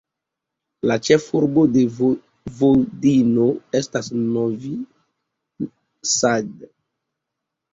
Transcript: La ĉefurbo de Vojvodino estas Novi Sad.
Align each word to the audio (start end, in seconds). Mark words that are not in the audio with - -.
La 0.91 0.95
ĉefurbo 1.07 1.65
de 1.75 1.83
Vojvodino 1.97 3.45
estas 3.81 4.09
Novi 4.31 4.73
Sad. 6.17 6.67